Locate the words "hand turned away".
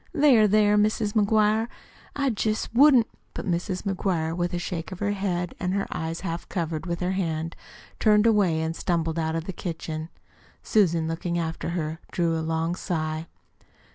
7.11-8.61